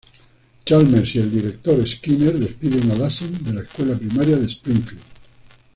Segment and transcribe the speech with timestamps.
[0.65, 5.03] Chalmers y el Director Skinner despiden a Lassen de la Escuela Primaria de Springfield.